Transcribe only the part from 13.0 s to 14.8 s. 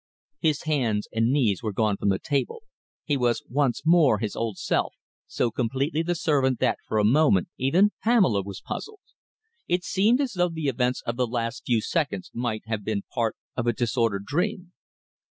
part of a disordered dream.